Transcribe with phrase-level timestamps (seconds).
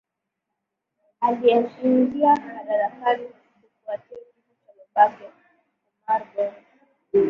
[1.19, 3.27] alieingia madarakani
[3.61, 5.33] kufuatia kifo cha babake yake
[6.07, 6.55] omar bongo